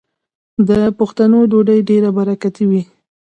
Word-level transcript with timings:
د 0.69 0.71
پښتنو 0.99 1.39
ډوډۍ 1.51 1.79
ډیره 1.89 2.09
برکتي 2.17 2.63
وي. 2.69 2.81